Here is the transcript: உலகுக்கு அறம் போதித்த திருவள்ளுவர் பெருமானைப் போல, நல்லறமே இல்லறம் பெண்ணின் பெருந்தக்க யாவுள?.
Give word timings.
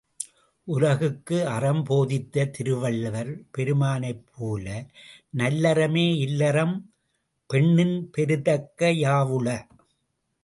உலகுக்கு 0.67 1.47
அறம் 1.47 1.83
போதித்த 1.83 2.45
திருவள்ளுவர் 2.45 3.29
பெருமானைப் 3.51 4.23
போல, 4.31 4.65
நல்லறமே 5.37 6.07
இல்லறம் 6.17 6.73
பெண்ணின் 7.49 7.97
பெருந்தக்க 8.17 8.91
யாவுள?. 9.01 9.47